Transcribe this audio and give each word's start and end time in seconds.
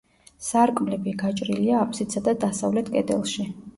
სარკმლები 0.45 1.13
გაჭრილია 1.21 1.77
აფსიდსა 1.81 2.25
და 2.29 2.35
დასავლეთ 2.45 2.91
კედელში. 2.97 3.47